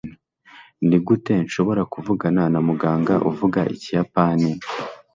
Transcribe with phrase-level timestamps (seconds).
[0.87, 4.49] Nigute nshobora kuvugana na muganga uvuga ikiyapani?